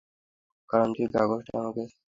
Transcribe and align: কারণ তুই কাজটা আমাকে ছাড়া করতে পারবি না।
কারণ 0.69 0.89
তুই 0.95 1.05
কাজটা 1.05 1.19
আমাকে 1.25 1.43
ছাড়া 1.47 1.61
করতে 1.65 1.77
পারবি 1.77 1.89
না। 1.89 1.93